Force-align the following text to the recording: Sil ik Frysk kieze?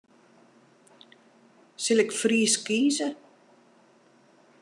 Sil 1.83 2.01
ik 2.03 2.11
Frysk 2.19 2.61
kieze? 2.67 3.09